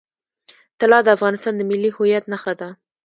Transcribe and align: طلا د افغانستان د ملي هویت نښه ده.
طلا 0.79 0.99
د 1.03 1.07
افغانستان 1.17 1.53
د 1.57 1.61
ملي 1.69 1.89
هویت 1.95 2.25
نښه 2.31 2.53
ده. 2.59 2.69